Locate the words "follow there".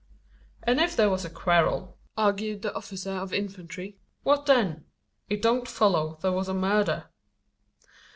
5.67-6.31